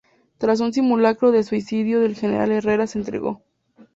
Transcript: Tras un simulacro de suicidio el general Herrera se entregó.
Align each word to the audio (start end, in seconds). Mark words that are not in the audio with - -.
Tras 0.39 0.61
un 0.61 0.73
simulacro 0.73 1.31
de 1.31 1.43
suicidio 1.43 2.01
el 2.03 2.15
general 2.15 2.51
Herrera 2.51 2.87
se 2.87 2.97
entregó. 2.97 3.43